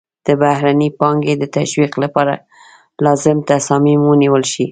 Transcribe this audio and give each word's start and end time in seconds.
د 0.27 0.27
بهرنۍ 0.41 0.89
پانګې 0.99 1.33
د 1.37 1.43
تشویق 1.57 1.93
لپاره 2.03 2.33
لازم 3.05 3.37
تصامیم 3.51 3.99
ونیول 4.05 4.43
شي. 4.51 4.59